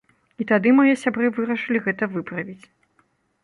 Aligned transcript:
І 0.43 0.47
тады 0.51 0.69
мае 0.79 0.93
сябры 1.03 1.29
вырашылі 1.37 1.83
гэта 1.87 2.03
выправіць. 2.17 2.61